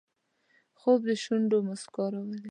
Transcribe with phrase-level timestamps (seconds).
[0.79, 2.39] خوب د شونډو مسکا راوړي